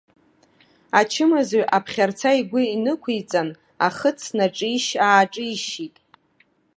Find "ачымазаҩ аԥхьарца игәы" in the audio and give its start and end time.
0.99-2.61